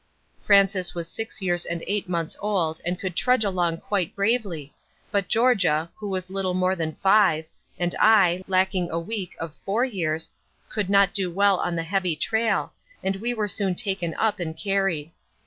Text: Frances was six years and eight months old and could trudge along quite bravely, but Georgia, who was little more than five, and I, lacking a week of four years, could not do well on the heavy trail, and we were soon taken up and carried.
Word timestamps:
Frances 0.41 0.95
was 0.95 1.07
six 1.07 1.43
years 1.43 1.63
and 1.63 1.83
eight 1.85 2.09
months 2.09 2.35
old 2.39 2.81
and 2.83 2.99
could 2.99 3.15
trudge 3.15 3.43
along 3.43 3.77
quite 3.77 4.15
bravely, 4.15 4.73
but 5.11 5.27
Georgia, 5.27 5.91
who 5.95 6.09
was 6.09 6.31
little 6.31 6.55
more 6.55 6.75
than 6.75 6.95
five, 7.03 7.45
and 7.77 7.93
I, 7.99 8.43
lacking 8.47 8.89
a 8.89 8.99
week 8.99 9.35
of 9.39 9.53
four 9.63 9.85
years, 9.85 10.31
could 10.69 10.89
not 10.89 11.13
do 11.13 11.29
well 11.29 11.57
on 11.59 11.75
the 11.75 11.83
heavy 11.83 12.15
trail, 12.15 12.73
and 13.03 13.17
we 13.17 13.35
were 13.35 13.47
soon 13.47 13.75
taken 13.75 14.15
up 14.15 14.39
and 14.39 14.57
carried. 14.57 15.11